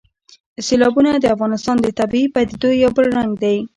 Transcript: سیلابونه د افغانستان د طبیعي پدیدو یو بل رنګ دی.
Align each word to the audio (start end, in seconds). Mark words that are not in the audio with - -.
سیلابونه 0.67 1.11
د 1.17 1.25
افغانستان 1.35 1.77
د 1.81 1.87
طبیعي 1.99 2.27
پدیدو 2.35 2.69
یو 2.83 2.91
بل 2.95 3.07
رنګ 3.17 3.31
دی. 3.43 3.57